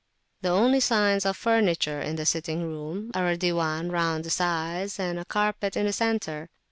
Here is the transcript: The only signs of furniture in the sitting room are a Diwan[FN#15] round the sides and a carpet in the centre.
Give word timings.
The 0.41 0.49
only 0.49 0.79
signs 0.79 1.27
of 1.27 1.37
furniture 1.37 2.01
in 2.01 2.15
the 2.15 2.25
sitting 2.25 2.63
room 2.63 3.11
are 3.13 3.27
a 3.29 3.37
Diwan[FN#15] 3.37 3.91
round 3.91 4.23
the 4.25 4.31
sides 4.31 4.99
and 4.99 5.19
a 5.19 5.25
carpet 5.25 5.77
in 5.77 5.85
the 5.85 5.93
centre. 5.93 6.49